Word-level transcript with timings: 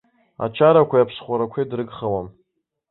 Ачарақәеи 0.45 1.01
аԥсхәрақәеи 1.03 1.69
дрыгхауам. 1.69 2.27